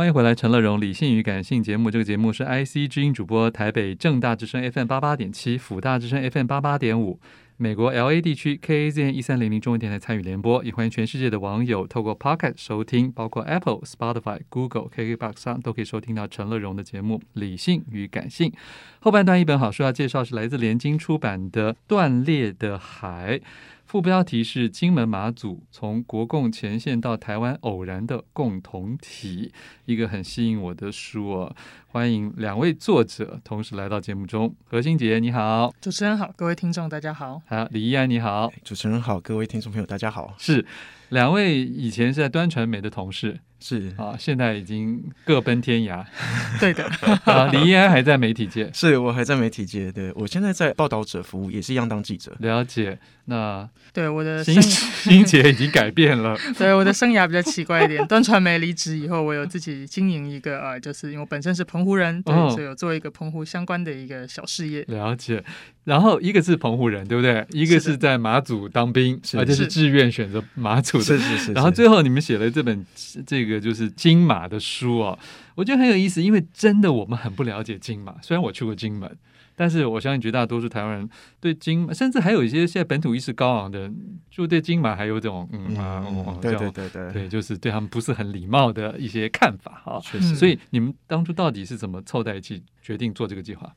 [0.00, 1.90] 欢迎回来，《陈乐融理性与感性》节目。
[1.90, 7.20] 这个节目是 IC 之音主播，台北正大之声 FM 八八点七，辅大之声 FM 八八点五，
[7.58, 10.64] 美国 LA 地区 KAZN 一三零零中文电台参与联播。
[10.64, 18.50] 也欢迎全世界的网友透过 Pocket 收听，包括 Apple、Spotify、Google、KKBox 上都可以收听到陈乐融的节目《理性与感性》。
[19.00, 23.38] 后半段一本好书要介绍是来自联经出版的《断裂的海》。
[23.90, 29.52] 副标题是“金门马祖从国共前线到台湾偶然的共同体”，
[29.84, 31.56] 一个很吸引我的书哦。
[31.92, 34.54] 欢迎两位作者同时来到节目中。
[34.64, 35.74] 何欣洁，你好。
[35.80, 37.42] 主持人好，各位听众大家好。
[37.48, 38.52] 好，李义安，你好。
[38.62, 40.32] 主持人好，各位听众朋友大家好。
[40.38, 40.64] 是
[41.08, 43.40] 两位以前是在端传媒的同事。
[43.62, 46.02] 是啊，现在已经各奔天涯。
[46.58, 46.82] 对的，
[47.24, 48.70] 啊，李义安还在媒体界。
[48.72, 52.34] 是我还在媒体界，对，我现在在报道者服务，也是一样当记者。
[52.38, 52.98] 了解。
[53.26, 56.34] 那对我的欣欣洁已经改变了。
[56.56, 64.84] 对我的生涯比较奇怪一点，端传媒离职以后，我有自己经营一个啊、呃，就是因为我本身是澎湖人，对，哦、所以有做一个澎湖相关的一个小事业。
[64.88, 65.42] 了解。
[65.84, 67.46] 然后一个是澎湖人，对不对？
[67.50, 71.04] 一个是在马祖当兵，而且是志愿选择马祖的。
[71.04, 71.52] 是是是。
[71.52, 72.84] 然后最后你们写了这本
[73.26, 75.18] 这个就是金马的书哦，
[75.54, 78.14] 我觉得很有意思，因为真的我们很不了解金马。
[78.20, 79.10] 虽然我去过金门，
[79.60, 83.92] 但是我相信绝大多数台湾人对金，甚至还有一些现在本土意识高昂的，
[84.30, 86.02] 就对金马还有这种嗯啊，
[86.40, 90.00] 对对对对对，就是对他们不是很礼貌的一些看法哈。
[90.02, 90.34] 确实。
[90.34, 93.70] 所以你们当初到底是怎么凑在一起决定做这个计划？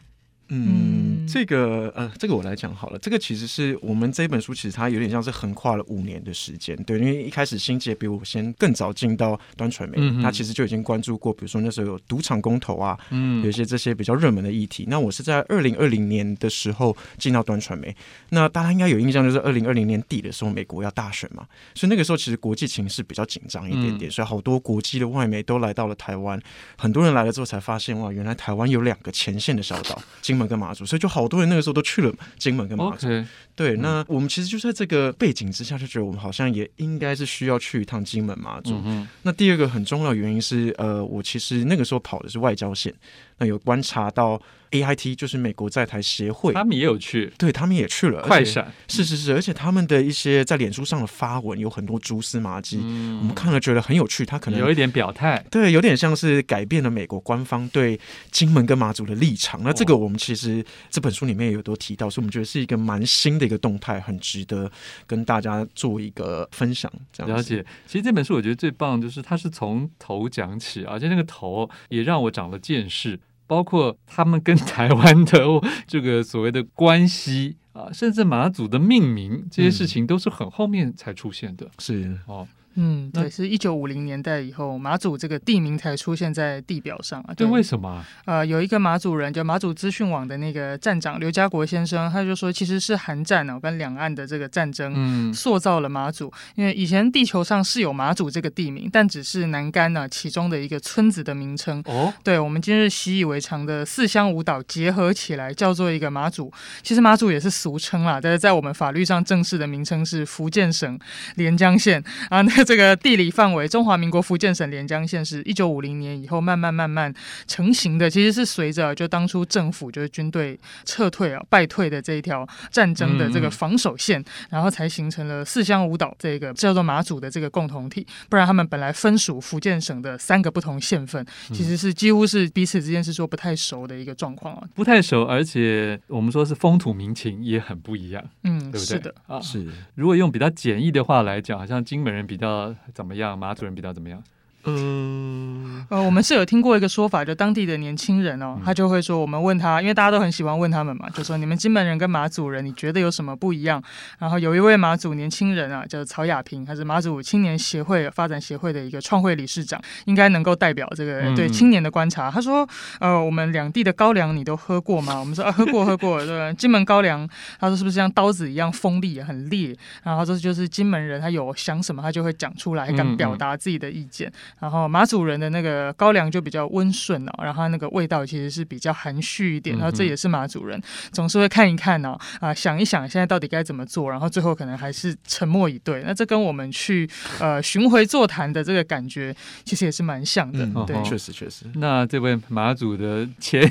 [0.47, 2.99] 嗯，这个呃，这个我来讲好了。
[2.99, 6.75] 这个其实是我们这本书，其实它有点像是横跨了五年的时间。
[6.83, 14.85] 对，因为一开始新杰比我先更早进到端传媒，嗯、他其实就已经关注过，比如说那时候有赌场公投啊，嗯，有一些这些比较热门的议题。
[14.87, 17.95] 那我是在二零二零年的时候进到端传媒。
[18.29, 26.41] 那大家应该有印象，就是二零二零年底的时候，美国要大选嘛，所以那个时候其实国际情势比较紧张一点点，嗯、所以好多国际的外媒都来到了台湾。
[26.77, 30.01] 很多人来了之后才发现，哇，原来台湾有两个前线的小岛。
[30.21, 33.07] 金门跟马祖，所以就好多人那个时候都去了金门跟马祖。
[33.55, 38.81] 对，那我们其实就在这个背景之下，就觉得我们好像也应该是需要去一趟金门马祖。
[38.83, 42.91] 嗯、那第二个很重要的原因是，呃，我其实那个时候跑的是外交线，
[43.37, 44.41] 那有观察到。
[44.73, 48.23] AIT 就是美国在台协会，他们也有去，对他们也去了。
[48.23, 54.25] 快闪是是是，而且他们的一些在脸书上的发文有很多蛛丝马迹，嗯、我们看了觉得很有趣。
[54.25, 57.99] 他可能有一点表态，对，有点像是改变了美国官方对
[58.31, 59.61] 金门跟马祖的立场。
[59.63, 64.71] 那这个我们其实这本书里面也有都提到，所以我们觉得是一个蛮新的一个动态，很值得
[65.05, 66.91] 跟大家做一个分享。
[67.11, 73.19] 这样了解，其实这本书我觉得最棒就是它是从头讲起，而且那个头也让我长了见识。
[73.53, 75.45] 包括他们跟台湾的
[75.85, 81.69] 这个所谓的关系啊，甚至马祖的命名这些事情，都是很后面才出现的。
[81.77, 82.47] 是哦。
[82.75, 87.33] 嗯，对，是一九五零年代以后，马祖这个地名才出现在地表上啊。
[87.35, 88.03] 对，为什么？
[88.25, 96.27] 呃，有一个马祖人，就马祖资讯网的那个站长刘家国先生，他就说，其实是韩战呢、啊，跟两岸的这个战争，塑造了马祖。
[96.27, 101.83] 嗯、因为以前地球上是有马祖这个地名，但只是南竿呢、啊、其中的一个村子的名称。
[101.85, 106.51] 哦，对，我们今日习以为常的四乡五岛结合起来叫做一个马祖。
[106.81, 110.97] 其实马祖也是俗称啦，但是在我们法律上正式的名称是福建省
[111.35, 112.41] 连江县啊。
[112.41, 117.13] 那 这个地理范围，中华民国福建省连江县是一九五零年以后慢慢慢慢
[117.45, 128.07] 成型的，其实是随着就当初政府就是军队撤退啊败退的这一条战争的这个防守线，嗯、然后才形成了四乡五岛这个叫做马祖的这个共同体。
[128.29, 138.85] 不然他们本来分属福建省的三个不同县份，其实是几乎是彼此之间是说不太熟的一个状况啊，不太熟，而且我们说是风土民情也很不一样，嗯，对不对？
[138.85, 139.67] 是的啊，是。
[139.95, 142.52] 如果用比较简易的话来讲，好像金门人比较。
[142.53, 143.37] 呃怎么样？
[143.37, 144.23] 马主任比较怎么样？
[144.65, 153.83] 嗯，呃，我们是有听过一个说法，就当地的年轻人哦，他就会说，我们问他，因为大家都很喜欢问他们嘛，就说你们金门人跟马祖人，你觉得有什么不一样？
[154.19, 162.31] 然后有一位马祖年轻人啊，叫曹亚平，他是马祖青年协会发展协会的一个创会理事长，应该能够代表这个对青年的观察。
[162.31, 162.65] 他说，
[162.99, 165.19] 呃，我们两地的高粱你都喝过吗？
[165.19, 166.53] 我们说啊，喝过喝过，对吧？
[166.53, 167.27] 金门高粱，
[167.59, 169.75] 他说是不是像刀子一样锋利，很烈？
[170.03, 174.31] 然后这就是金门人，他有想什么，他就会讲出来，敢表达自己的意见。
[174.59, 186.03] 然后马祖人的那个高粱就比较温顺哦，然后那个味道其实是比较含蓄一点，然后这也是马祖人总是会看一看哦，啊想一想现在到底该怎么做，然后最后可能还是沉默以对。
[186.05, 187.09] 那这跟我们去
[187.39, 189.35] 呃巡回座谈的这个感觉
[189.65, 191.65] 其实也是蛮像的，嗯、对，确实确实。
[191.75, 193.69] 那这位马祖的前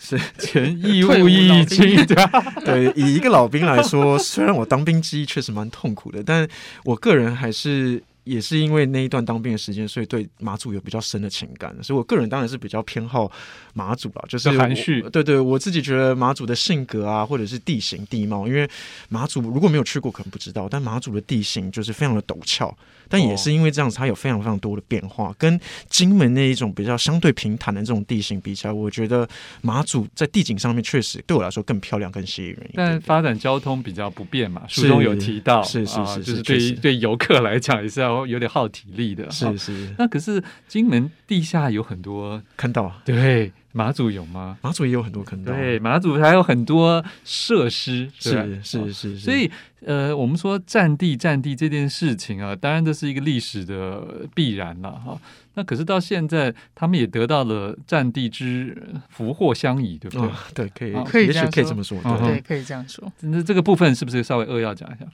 [0.00, 1.96] 是 前义务役军
[2.64, 6.48] 对，以一个老兵来说，虽然我当兵记忆确实蛮痛苦的，但
[6.84, 8.02] 我个人还是。
[8.24, 11.74] 也是因为那一段当兵的时间，所以对马祖有比较深的情感。
[11.82, 13.30] 所以我个人当然是比较偏好
[13.74, 15.02] 马祖了，就是含蓄。
[15.10, 18.68] 对对，我自己觉得马祖的性格啊，或者是地形地貌，因为
[19.08, 22.74] 马祖如果没有去过，可能不知道，但马祖的地形就是非常的陡峭。
[23.06, 25.60] 但也是因为这样子，它有非常非常多的变化，跟
[25.90, 29.28] 金门那一种比较相对平坦的这种地形比起来，我觉得
[29.60, 32.70] 马祖在地景上面确实对我来说更漂亮、更吸引人。
[32.72, 39.30] 但发展交通比较不便嘛，书中有提到，是是是，是，就是对于对游客来讲也是要有点耗体力的。
[39.30, 39.94] 是是。
[39.98, 43.52] 那可是金门地下有很多坑道啊，对。
[43.76, 44.56] 马祖有吗？
[44.62, 49.50] 马祖也有很多坑道，对，马祖还有很多设施，是是是，所以
[49.84, 55.20] 呃，我们说占地占地这件事情啊，当然这是一个历史的必然了哈。
[55.54, 60.30] 那可是到现在，他们也得到了战地之福祸相依，对不对？
[60.54, 63.12] 对，可以可以，也许可以这么说，对，可以这样说。
[63.22, 65.04] 那这个部分是不是稍微扼要讲一下？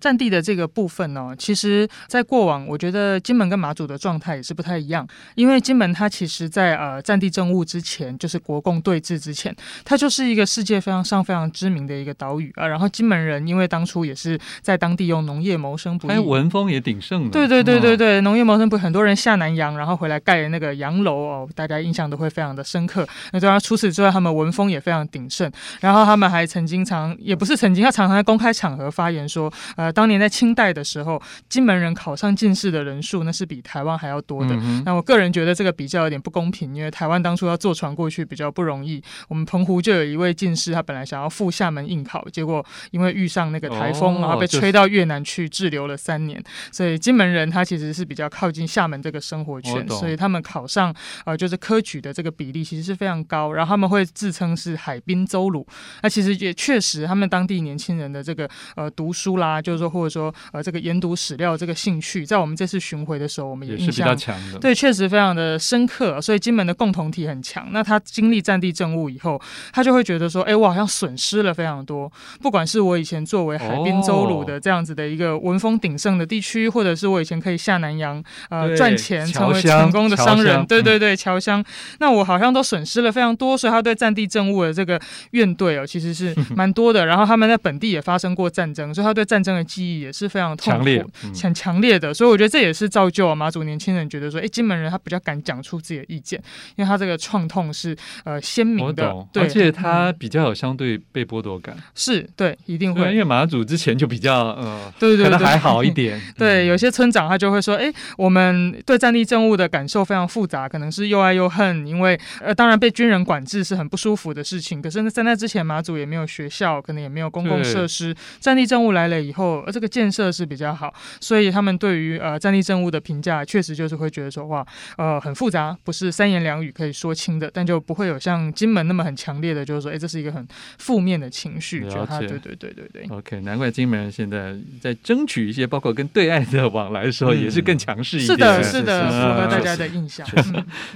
[0.00, 5.06] 战地的这个部分呢，其实，在过往，我觉得金门跟马祖的状态也是不太一样。
[5.34, 9.54] 因为金门它其实在呃战地政务之前，就是国共对峙之前，
[9.84, 12.66] 它就是一个世界非常上非常知名的一个岛屿啊。
[12.66, 17.30] 然后金门人因为当初也是在当地用农业谋生不易，还文风也鼎盛的。
[17.30, 23.06] 对对对对对，农业谋生不很多人下南洋，然后回来盖那个洋楼哦，大家印象都会非常的深刻。
[23.32, 25.50] 那当然除此之外，他们文风也非常鼎盛。
[25.80, 30.70] 然后他们还曾经常也不是曾经，他常常在公开场合发言说，呃，当年在清代。
[30.70, 34.54] 的时候，金门人考上进士的人数那是比台湾还要多的。
[34.54, 39.02] 嗯、那我个人觉得这个比较有点不公平，因为台湾当初要坐船过去比较不容易。
[39.26, 46.40] 我们澎湖就有一位进士，他本来想要赴厦门应考，结果因为遇上那个台风，然后被吹到越南去滞留了三年。
[46.70, 50.94] 所以金门人他其实是比较靠近厦门这个生活圈，所以他们考上
[51.24, 53.50] 呃就是科举的这个比例其实是非常高。
[53.52, 55.66] 然后他们会自称是海滨邹鲁，
[56.02, 60.60] 那其实也确实他们当地年轻人的这个呃读书啦，就是说或者说呃。
[60.62, 64.58] 这个研读史料这个兴趣，在我们这次巡回的时候，我们也印象也是比较强的。
[64.58, 66.20] 对，确实非常的深刻。
[66.20, 67.66] 所以金门的共同体很强。
[67.72, 69.40] 那他经历战地政务以后，
[69.72, 72.12] 他就会觉得说：“哎，我好像损失了非常多。
[72.42, 81.64] 不管是我以前作为海滨州鲁的这样子的一个文风鼎盛的地区，或者是我以前可以下南洋呃赚钱成为成功的商人，对对对，侨乡。
[81.98, 83.56] 那我好像都损失了非常多。
[83.56, 85.00] 所以他对战地政务的这个
[85.30, 87.06] 怨怼哦，其实是 蛮多的。
[87.06, 90.50] 然后他们在本地也发生过战争，所以他对战争的记忆也是非常。
[90.60, 91.04] 强烈，
[91.42, 96.38] 很强烈的，所以我觉得这也是造就啊马祖年轻人觉得说，哎，金门人他比较敢讲出自己的意见，
[96.76, 120.50] 因为他这个创痛是呃鲜明的，对，而且他比较有相对被剥夺感，是对，一定会，因为马祖之前就比较呃， 对对对，还好一点， 对，有些村长他就会说，哎，我们对战地政务的感受非常复杂，可能是又爱又恨，因为呃，当然被军人管制是很不舒服的事情，可是在那之前马祖也没有学校，可能也没有公共设施，战地政务来了以后，而这个建设是。
[120.50, 124.66] 比较好，所以他们对于呃战地政务的评价，确实就是会觉得说哇，
[124.96, 130.44] 呃很复杂，不是三言两语可以说清的，但就不会有像金门那么很强烈的，就是说，哎，这是一个很
[130.78, 131.88] 负面的情绪。
[131.88, 133.06] 觉得他对对对对对。
[133.10, 138.36] OK，难怪金门人现在在争取一些，包括跟对岸的往来的时候，也是更强势一点。
[138.36, 140.26] 是的，是的，符合大家的印象。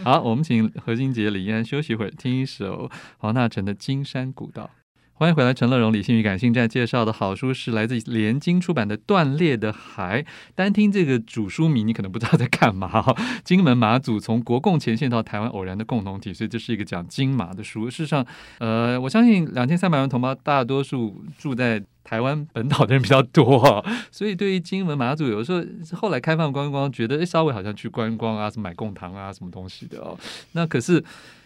[0.03, 4.69] 好，我们请何金杰、李安休息一会儿，听一首黄大成的《金山古道》。
[5.17, 10.21] 欢迎回来，陈乐融理性与感性站介绍的好书是来自联经出版的《断裂的海》。
[10.57, 13.15] 单听这个主书名，你可能不知道在干嘛。
[13.45, 17.89] 金门马祖从国共前线到台湾偶然的共同体，所以这是一个讲金马的书。
[17.89, 18.27] 事实上，
[18.59, 25.63] 呃，我相信两千三百万同胞，大多数住在台湾本岛的人比较多， 所以对于金门马祖，有时候
[25.97, 30.19] 后来开放观光，觉得稍微好像去观光啊，什么买贡糖啊，什么东西的哦。
[30.53, 31.05] 那可是。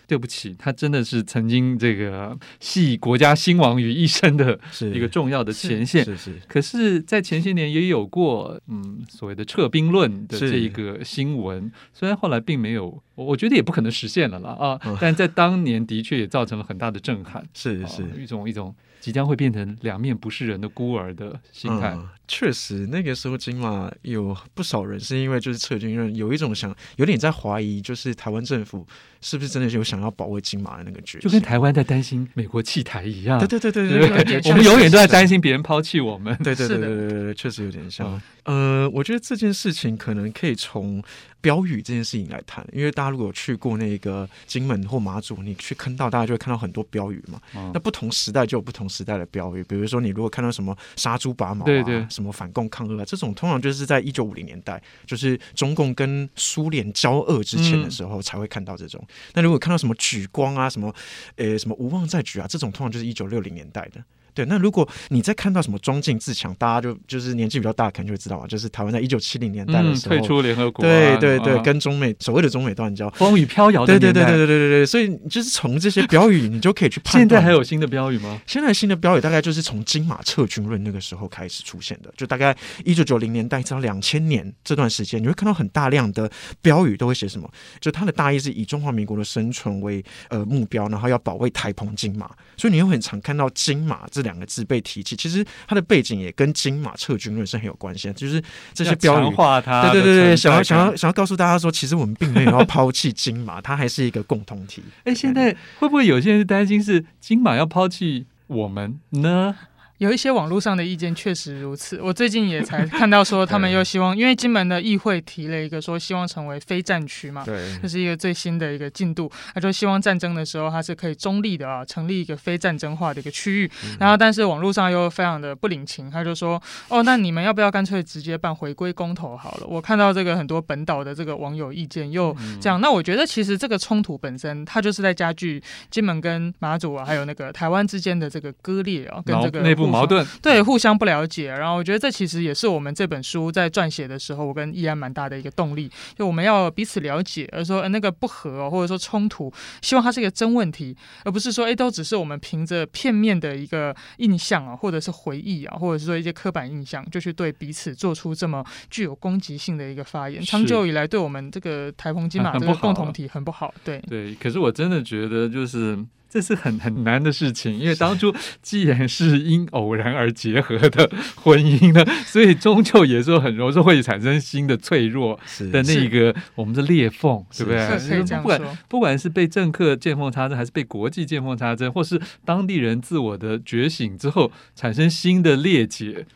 [0.08, 4.58] 对不起，他真的是曾经这个系国家兴亡于一身的
[4.92, 6.02] 一个重要的前线。
[6.02, 6.40] 是是，是。
[6.48, 17.44] 可是，在前些年也有过嗯所谓的撤兵论的这一个新闻，虽然后来并没有，我觉得也不可能实现了啦啊，但在当年的确也造成了很大的震撼。
[17.54, 18.74] 是是，一种一种。
[19.00, 21.94] 即将会变成两面不是人的孤儿的心态。
[21.96, 28.84] 嗯，确实，那个时候金马有不少人是因为就是撤军任，有一种想有点在怀疑，就是台湾政府
[29.20, 33.38] 是不是真的有想要保卫金马的那个决心，就跟台湾在担心美国弃台一样。
[33.38, 36.36] 对对对对对，对，对，我们永远都在担心别人抛弃我们。
[36.42, 38.20] 对对对对对对，确实有点像。
[38.46, 41.00] 呃，我觉得这件事情可能可以从。
[41.40, 47.40] 标语这件事情来谈，因为大家如果有去过那个金门或马祖，你去坑道，大家就会看到很多标语嘛。
[47.54, 59.00] 嗯、那不同时代就有不同时代的标语，比如说你如果看到什么杀猪拔毛啊，对对，什么反共抗俄啊，这种通常就是在一九五零年代，就是中共跟苏联交恶之前的时候才会看到这种。
[59.08, 60.94] 嗯、那如果看到什么举光啊，什么
[61.36, 64.02] 呃什么无望再举啊，这种通常就是一九六零年代的。
[64.38, 77.20] 对，那如果你在看到什么“庄进自强”，大家就就是年纪比较大，可能就会知道啊，就是台湾在一九七零年代的时候退出联合国，对对对，跟中美所谓的中美断交，风雨飘摇的，对对对对对对对，所以就是从这些标语你就可以去判断。
[77.20, 78.40] 现在还有新的标语吗？
[78.46, 86.30] 现在新的标语大概就是从“金马撤军论”那个时候开始出现的，就大概一九九零年代到两千年这段时间，你会看到很大量的
[86.62, 94.27] 标语都会写什么，就它的大意是以中华民国的生存为呃目标，然后要保卫台澎金马，所以你又很常看到“金马”这。
[94.28, 95.16] 两个字被提起。
[95.16, 98.42] 其实它的背景也跟金马撤军论是很有关系的，就是
[98.74, 104.82] 这些标语，对对对对，想要想要想要告诉大家说，其实我们并没有要抛弃金马，它还是一个共同体。
[105.04, 109.56] 哎，现在会不会有些人是担心是金马要抛弃我们呢？
[109.98, 112.00] 有一些网络上的意见确实如此。
[112.00, 119.28] 我最近也才看到说，他们又希望，因为金门的议会提了一个说，希望成为非战区嘛，对，这是一个最新的一个进度。
[119.52, 123.70] 他说希望战争的时候，它是可以中立的啊，成立一个非战争化的一个区域。
[123.98, 129.66] 然后，但是网络上又非常的不领情，他就说，哦，那你们要不要干脆直接办回归公投好了？
[129.66, 132.80] 我看到这个很多本岛的这个网友意见又这样。
[132.80, 139.87] 那我觉得其实这个冲突本身，它就是在加剧金门跟马祖啊，还有那个台湾之间的这个割裂啊，跟这个内部。
[139.88, 140.26] 矛盾。
[140.42, 149.52] 对，互相不了解，然后我觉得这其实也是我们这本书在撰写的时候，我跟依然蛮大的一个动力，就我们要彼此了解，而说呃那个不和哦，或者说冲突，
[149.82, 163.72] 希望它是一个真问题，而不是说哎，都只是我们凭着片面的一个印象啊，或者是回忆啊，或者是说一些刻板印象，就去对彼此做出这么具有攻击性的一个发言，长久以来对我们这个台风金马这个共同体很不好。
[163.84, 163.98] 对。
[164.08, 165.98] 对，可是我真的觉得就是。
[166.28, 175.38] 这是很很难的事情，因为当初既然是因偶然而结合的婚姻呢， 所以终究也是很容易会产生新的脆弱
[175.72, 178.36] 的那个我们的裂缝，对不对？
[178.36, 186.26] 不管不管是被政客见缝插针，还是被国际见缝插针，或是当地人自我的觉醒之后产生新的裂解。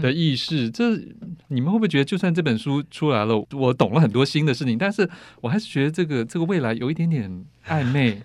[0.00, 0.96] 的意识，这
[1.48, 8.20] 你们会不会觉得，就算这本书出来了，我懂了很多新的事情，但是我还是觉得这个这个未来有一点点暧昧。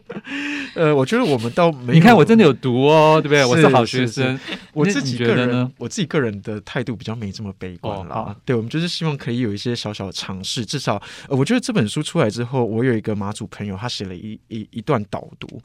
[0.74, 3.44] 呃，我觉得我们倒没有，你看我真的有读哦，对不对？
[3.44, 4.38] 我是好学生。
[4.38, 8.14] 是是是，我自己个人呢，我自己个人的态度比较没这么悲观了。
[8.14, 15.60] 哦、对，我们就是希望可以有一些小小的尝试，至少，呃，我觉得这本书出来之后，我有一个马祖朋友，他写了一一一段导读。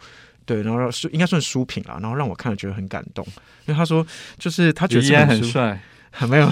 [0.45, 3.25] 对，然后书应该算书评啦，然后让我看了觉得很感动，
[3.65, 4.05] 因为他说
[4.37, 5.81] 就是他觉得这本书很帅，还
[6.29, 6.47] 没有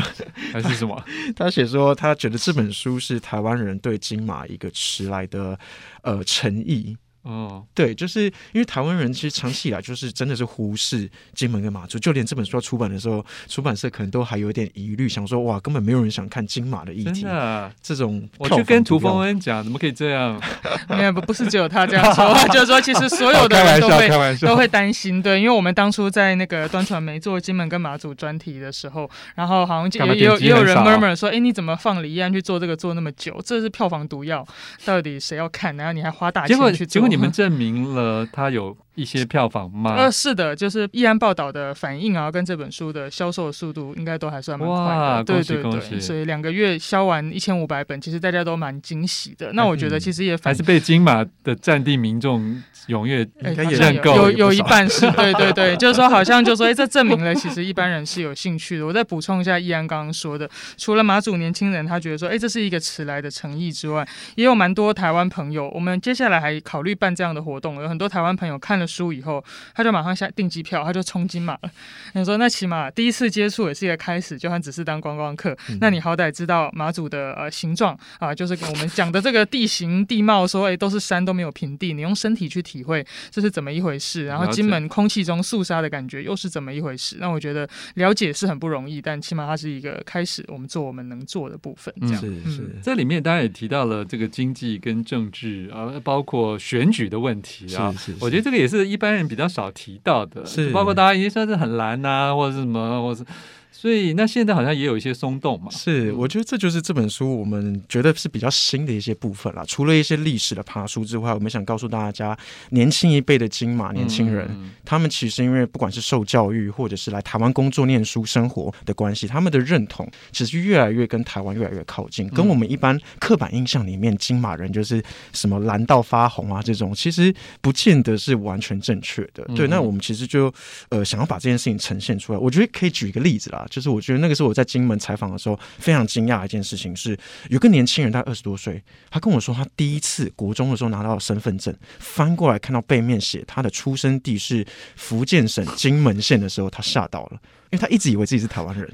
[0.51, 1.03] 还是什么？
[1.35, 5.57] 他写说他觉得这本书是台湾人对金马一个迟来的
[6.01, 6.97] 呃诚意。
[7.23, 17.21] 哦，对，就是因为台湾人其实长期以来就是真的是忽视金门跟马祖，就连这本书要出版的时候，出版社可能都还有点疑虑，想说哇，根本没有人想看金马的议题。
[17.21, 20.41] 真的，这种我就跟涂峰恩讲，怎么可以这样？
[20.89, 33.39] 没有，不不是只有他这样说， 就是说其实所有的人都会都会担心，对，因为我们当初在那个端传媒做金门跟马祖专题的时候，然后好像也有也有人 murmur 说，哎，你怎么放李易安去做这个做那么久？
[33.45, 34.43] 这是票房毒药，
[34.85, 35.77] 到底谁要看？
[35.77, 37.10] 然后你还花大钱去做？
[37.11, 38.75] 你们证明了他有。
[38.95, 39.95] 一些票房吗？
[39.95, 44.83] 呃，是的，就是易安报道的反应啊，跟这本书的销售的速度应该都还算蛮快的。
[44.83, 49.51] 哇，对对对，所以两个月销完一千五百本，其实大家都蛮惊喜的。
[49.53, 58.85] 那我觉得其实也反、嗯、还是被金马的战地民众踊跃认购，有有一半是对对对，就是说好像就说，哎，这证明了其实一般人是有兴趣的。
[58.85, 64.05] 我再补充一下，易安刚刚说的，除了马祖年轻人他觉得说，哎，这是一个迟来的诚意之外，
[64.35, 71.71] 也有蛮多台湾朋友，我们接下来还考虑办这样的活动，有很多台湾朋友看了书以后，他就马上下订机票，他就冲金马了。
[72.13, 84.25] 你说那起码第一次接触也是一个开始，就算只是当观光客，嗯、那你好歹知道马祖的呃形状啊，就是跟我们讲的这个地形地貌说，哎，都是山都没有平地，你用身体去体会这是怎么一回事。
[84.25, 87.17] 然后金门空气中肃杀的感觉又是怎么一回事？
[87.19, 91.93] 那我觉得了解是很不容易，但起码它是一个开始，我们做我们能做的部分。
[92.01, 97.91] 这样、嗯、是是，这里面当然也提到了这个经济跟政治啊，包括选举的问题啊。
[97.91, 99.27] 是是是，我觉得这个也是一般人。
[99.27, 103.23] 比较少提到的，是包括大家一说是很蓝呐、啊，或者是什么，或是。
[103.71, 105.71] 所以，那现在好像也有一些松动嘛。
[105.71, 109.63] 是，我觉得这就是这本书我们觉得是比较新的一些部分啦。
[109.65, 112.37] 除了一些历史的爬书之外，我们想告诉大家，
[112.69, 122.29] 年轻一辈的金马年轻人，嗯、他们其实因为不管是受教育，或者是来台湾工作、念书、生活的关系，他们的认同其实越来越跟台湾越来越靠近。
[122.29, 125.01] 跟我们一般刻板印象里面金马人就是
[125.33, 129.43] 什么蓝到发红啊这种，其实不见得是完全正确的。
[129.55, 130.53] 对，那我们其实就
[130.89, 132.37] 呃想要把这件事情呈现出来。
[132.37, 133.60] 我觉得可以举一个例子啦。
[133.69, 137.17] 就是我觉得那个是我在金门采访的时候，非常惊讶的一件事情是，
[137.49, 144.65] 有个年轻人，他二十多岁，他跟我说，他第一次国中的时候拿到身份证，翻过来看到背面写他的出生地是
[144.95, 147.39] 福建省金门县的时候，他吓到了，
[147.69, 148.93] 因为他一直以为自己是台湾人。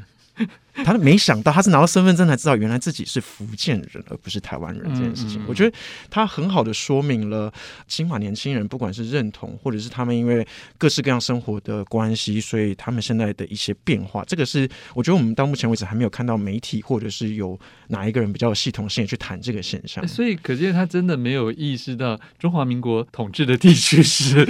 [0.83, 5.41] 他没想到，他是拿到身份证才知道，原来自己是福建人，而不是台湾人这件事情。
[5.47, 5.75] 我觉得
[6.09, 7.51] 他很好的说明了
[7.87, 10.45] 金马年轻人，不管是认同，或者是他们因为
[10.77, 14.23] 各式各样生活的关系，所以他们现在的一些变化。
[14.25, 20.07] 这个是我觉得我们到目前为止还没有看到媒体，或者是有哪一个人比较有系统性去谈这个现象。
[20.07, 24.47] 所以可见他真的没有意识到中华民国统治的地区是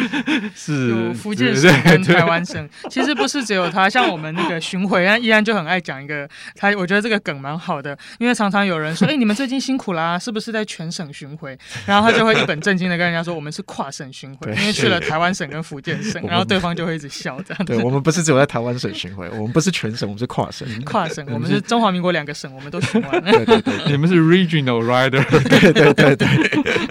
[0.56, 2.68] 是福建省跟台湾省。
[2.90, 6.17] 其实不是只有他，像我们那个巡回啊，依然就很爱讲一个。
[6.56, 17.74] 他我觉得这个梗蛮好的，因为常常有人说：“哎、欸，你们最近辛苦啦、啊，是不是在全省巡回？”然后他就会一本正经的跟人家说：“我们是跨省巡回，因为去了台湾省跟福建省。”然后对方就会一直笑这样子。
[17.74, 20.68] 对，我们不是只有在台湾省巡回，我们不是全省，我们是跨省。
[20.86, 23.32] 跨省，我们是中华民国两个省，我们都巡完了。
[23.32, 25.24] 对对对，你们是 regional rider。
[25.50, 26.28] 对对对对。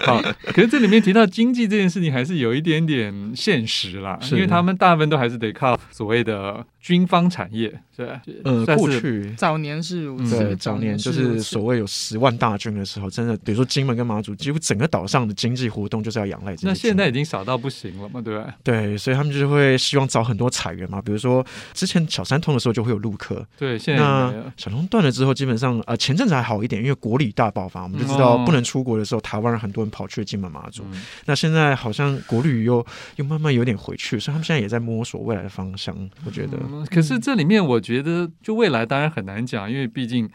[0.05, 0.21] 好，
[0.53, 8.21] 可是这里面提到经济这件事情，还是有一点点现实啦，因为他们大部分都还是得靠所谓的军方产业，是吧？
[8.43, 9.16] 呃，过去。
[9.37, 16.67] 早年是如此，对，早年就是所谓有十万大军的时候，真的，比如说金门跟马祖，几乎整个岛上的经济活动就是要仰赖这些。
[16.67, 18.53] 那现在已经少到不行了嘛，对不对？
[18.63, 30.83] 对，所以他们就会希望找很多财源嘛，比如说之前小三通的时候就会有陆客，对，现在那小通断了之后，基本上呃前阵子还好一点，因为国旅大爆发，我们就知道不能出国的时候，台湾人很多人跑去了金门马祖。
[30.91, 32.85] 嗯、那现在好像国旅又
[33.17, 35.95] 又慢慢有点回去，所以他们现在也在摸索未来的方向。
[36.25, 40.29] 我觉得，嗯、可是这里面我觉得就未来当然很难讲，因为毕竟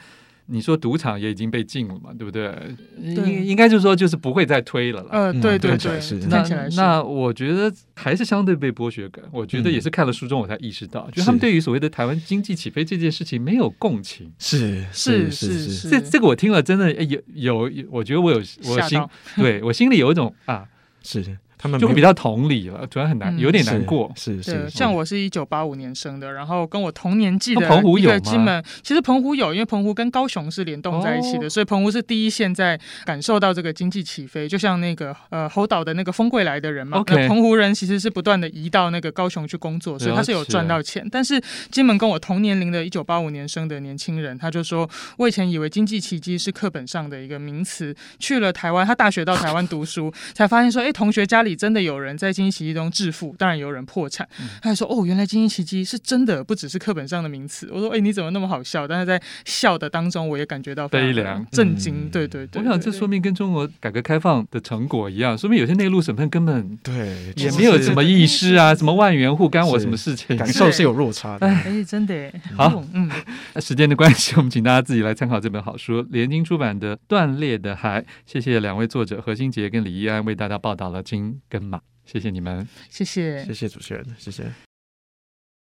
[0.46, 2.52] 你说赌场也已经被禁了嘛，对不对？
[3.00, 5.08] 应应该就是说就是不会再推了了。
[5.12, 6.42] 嗯，对对对，是那
[6.76, 9.24] 那我觉得还是相对被剥削感。
[9.30, 14.30] 我觉得也是看了书中我才意识到，嗯、就他们对于所谓的台湾经济起飞这件事情没有共情。
[14.38, 19.00] 是是是是，这这个我听了真的有有，我觉得我有我心
[19.36, 20.64] 对我心里有一种啊
[21.02, 21.38] 是。
[21.62, 24.10] 他们就会比较同理了，主要很难，有点难过。
[24.16, 27.60] 是是，像我是一九八五年生的，然后跟我同年纪的
[27.96, 34.48] 一个金门，其实澎湖有，因为澎湖跟高雄是联动在一起的，所以澎湖是第一线在感受到这个经济起飞。
[34.48, 41.06] 就像那个呃猴岛的那个风柜来的人嘛，澎湖人其实是不断的移到那个高雄去工作，所以他是有赚到钱。
[41.12, 51.51] 但是金门跟我同年龄的一九八五年生的年轻人，他就说，我以前以为经济奇迹是课本上的一个名词，去了台湾，他大学到台湾读书，才发现说，哎，同学家里。
[51.54, 54.28] 真的有人在经济奇迹中致富，当然有人破产。
[54.60, 62.08] 他还说：“哦，原来经济奇迹是真的，不只是课本上的名词。”我说：“哎，你怎么那么好笑？”但是在笑的当中，我也感觉到悲凉、震惊。
[62.10, 71.46] 对对对，我想这说明跟中国改革开放的成果一样，说明有些内陆省份根本对也没有什么意识啊，什么万元户干我什么事情，感受是有落差的。
[71.46, 72.82] 哎， 真的好。
[72.94, 73.10] 嗯，
[73.54, 78.00] 那时间的关系，我们请大家自己来参考这本好书，联经出版的《断裂的海》。
[78.26, 81.80] 谢谢两位作者何新杰跟李义安为大家报道了金跟马。
[82.04, 84.71] 谢谢你们，谢谢，谢谢主持人，谢谢。